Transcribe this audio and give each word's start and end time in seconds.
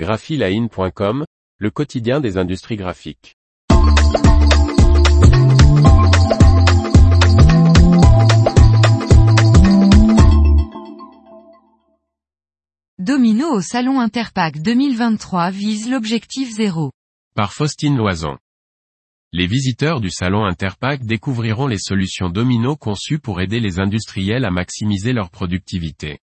graphiline.com, 0.00 1.26
le 1.58 1.70
quotidien 1.70 2.20
des 2.20 2.38
industries 2.38 2.76
graphiques. 2.76 3.36
Domino 12.98 13.48
au 13.48 13.60
Salon 13.60 14.00
Interpack 14.00 14.62
2023 14.62 15.50
vise 15.50 15.90
l'objectif 15.90 16.50
zéro. 16.50 16.92
Par 17.34 17.52
Faustine 17.52 17.98
Loison. 17.98 18.38
Les 19.34 19.46
visiteurs 19.46 20.00
du 20.00 20.08
Salon 20.08 20.46
Interpack 20.46 21.04
découvriront 21.04 21.66
les 21.66 21.78
solutions 21.78 22.30
Domino 22.30 22.74
conçues 22.74 23.18
pour 23.18 23.42
aider 23.42 23.60
les 23.60 23.78
industriels 23.78 24.46
à 24.46 24.50
maximiser 24.50 25.12
leur 25.12 25.28
productivité. 25.28 26.20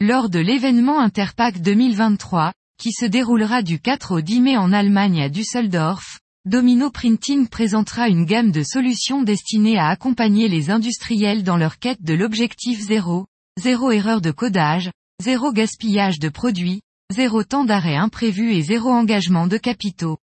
Lors 0.00 0.30
de 0.30 0.38
l'événement 0.38 1.00
Interpack 1.00 1.60
2023, 1.60 2.52
qui 2.80 2.92
se 2.92 3.04
déroulera 3.04 3.62
du 3.62 3.78
4 3.78 4.16
au 4.16 4.20
10 4.22 4.40
mai 4.40 4.56
en 4.56 4.72
Allemagne 4.72 5.20
à 5.20 5.28
Düsseldorf, 5.28 6.18
Domino 6.46 6.90
Printing 6.90 7.46
présentera 7.46 8.08
une 8.08 8.24
gamme 8.24 8.52
de 8.52 8.62
solutions 8.62 9.22
destinées 9.22 9.78
à 9.78 9.88
accompagner 9.88 10.48
les 10.48 10.70
industriels 10.70 11.42
dans 11.42 11.58
leur 11.58 11.78
quête 11.78 12.02
de 12.02 12.14
l'objectif 12.14 12.80
zéro, 12.80 13.26
zéro 13.58 13.90
erreur 13.92 14.22
de 14.22 14.30
codage, 14.30 14.90
zéro 15.22 15.52
gaspillage 15.52 16.18
de 16.18 16.30
produits, 16.30 16.80
zéro 17.12 17.44
temps 17.44 17.64
d'arrêt 17.64 17.96
imprévu 17.96 18.54
et 18.54 18.62
zéro 18.62 18.88
engagement 18.88 19.46
de 19.46 19.58
capitaux. 19.58 20.16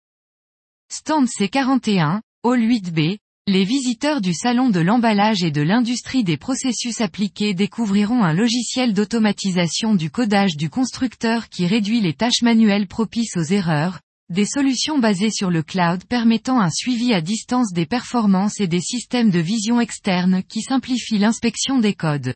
Stand 0.91 1.27
C41, 1.27 2.21
Hall 2.41 2.59
8B, 2.59 3.19
les 3.49 3.63
visiteurs 3.63 4.19
du 4.19 4.33
salon 4.33 4.69
de 4.69 4.81
l'emballage 4.81 5.41
et 5.41 5.51
de 5.51 5.61
l'industrie 5.61 6.25
des 6.25 6.35
processus 6.35 6.99
appliqués 6.99 7.53
découvriront 7.53 8.21
un 8.21 8.33
logiciel 8.33 8.93
d'automatisation 8.93 9.95
du 9.95 10.11
codage 10.11 10.57
du 10.57 10.69
constructeur 10.69 11.47
qui 11.47 11.65
réduit 11.65 12.01
les 12.01 12.13
tâches 12.13 12.41
manuelles 12.41 12.87
propices 12.87 13.37
aux 13.37 13.43
erreurs, 13.43 14.01
des 14.29 14.43
solutions 14.43 14.99
basées 14.99 15.31
sur 15.31 15.49
le 15.49 15.63
cloud 15.63 16.03
permettant 16.03 16.59
un 16.59 16.69
suivi 16.69 17.13
à 17.13 17.21
distance 17.21 17.71
des 17.71 17.85
performances 17.85 18.59
et 18.59 18.67
des 18.67 18.81
systèmes 18.81 19.31
de 19.31 19.39
vision 19.39 19.79
externe 19.79 20.43
qui 20.43 20.61
simplifient 20.61 21.17
l'inspection 21.17 21.79
des 21.79 21.93
codes. 21.93 22.35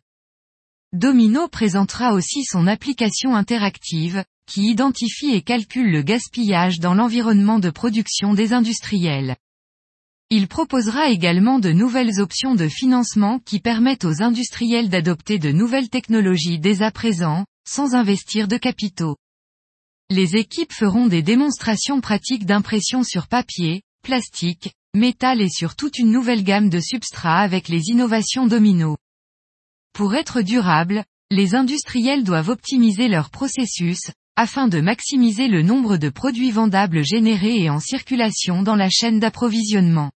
Domino 0.94 1.50
présentera 1.50 2.14
aussi 2.14 2.46
son 2.46 2.68
application 2.68 3.36
interactive, 3.36 4.24
qui 4.48 4.70
identifie 4.70 5.32
et 5.32 5.42
calcule 5.42 5.92
le 5.92 6.04
gaspillage 6.04 6.80
dans 6.80 6.94
l'environnement 6.94 7.60
de 7.60 7.70
production 7.70 8.34
des 8.34 8.54
industriels. 8.54 9.36
Il 10.34 10.48
proposera 10.48 11.10
également 11.10 11.60
de 11.60 11.74
nouvelles 11.74 12.22
options 12.22 12.56
de 12.56 12.70
financement 12.70 13.40
qui 13.40 13.60
permettent 13.60 14.06
aux 14.06 14.24
industriels 14.24 14.88
d'adopter 14.88 15.40
de 15.40 15.52
nouvelles 15.52 15.90
technologies 15.90 16.58
dès 16.58 16.84
à 16.84 16.90
présent, 16.90 17.46
sans 17.68 17.96
investir 17.96 18.48
de 18.48 18.56
capitaux. 18.56 19.18
Les 20.10 20.38
équipes 20.38 20.72
feront 20.72 21.08
des 21.08 21.22
démonstrations 21.22 22.00
pratiques 22.00 22.46
d'impression 22.46 23.04
sur 23.04 23.28
papier, 23.28 23.82
plastique, 24.04 24.72
métal 24.96 25.42
et 25.42 25.50
sur 25.50 25.76
toute 25.76 26.00
une 26.00 26.12
nouvelle 26.12 26.46
gamme 26.46 26.70
de 26.70 26.80
substrats 26.80 27.42
avec 27.42 27.68
les 27.68 27.90
innovations 27.90 28.48
domino. 28.48 28.96
Pour 29.92 30.16
être 30.16 30.42
durable, 30.42 31.04
les 31.30 31.56
industriels 31.56 32.24
doivent 32.24 32.50
optimiser 32.50 33.10
leur 33.10 33.32
processus, 33.32 34.00
afin 34.38 34.70
de 34.70 34.80
maximiser 34.80 35.50
le 35.50 35.62
nombre 35.62 35.98
de 35.98 36.08
produits 36.08 36.52
vendables 36.52 37.04
générés 37.04 37.64
et 37.64 37.70
en 37.70 37.82
circulation 37.82 38.64
dans 38.64 38.78
la 38.78 38.90
chaîne 38.90 39.20
d'approvisionnement. 39.20 40.10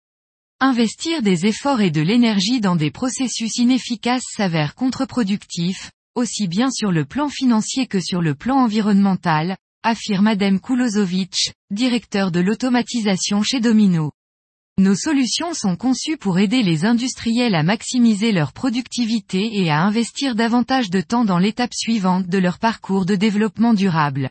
Investir 0.60 1.20
des 1.20 1.46
efforts 1.46 1.80
et 1.80 1.90
de 1.90 2.00
l'énergie 2.00 2.60
dans 2.60 2.76
des 2.76 2.90
processus 2.90 3.58
inefficaces 3.58 4.24
s'avère 4.36 4.74
contre-productif, 4.74 5.90
aussi 6.14 6.46
bien 6.46 6.70
sur 6.70 6.92
le 6.92 7.04
plan 7.04 7.28
financier 7.28 7.86
que 7.86 8.00
sur 8.00 8.22
le 8.22 8.34
plan 8.34 8.56
environnemental, 8.58 9.56
affirme 9.82 10.28
Adem 10.28 10.60
Kulozovic, 10.60 11.52
directeur 11.70 12.30
de 12.30 12.40
l'automatisation 12.40 13.42
chez 13.42 13.60
Domino. 13.60 14.12
Nos 14.78 14.94
solutions 14.94 15.54
sont 15.54 15.76
conçues 15.76 16.16
pour 16.16 16.38
aider 16.38 16.62
les 16.62 16.84
industriels 16.84 17.54
à 17.54 17.62
maximiser 17.62 18.32
leur 18.32 18.52
productivité 18.52 19.60
et 19.60 19.70
à 19.70 19.82
investir 19.82 20.34
davantage 20.34 20.88
de 20.88 21.00
temps 21.00 21.24
dans 21.24 21.38
l'étape 21.38 21.74
suivante 21.74 22.28
de 22.28 22.38
leur 22.38 22.58
parcours 22.58 23.06
de 23.06 23.16
développement 23.16 23.74
durable. 23.74 24.30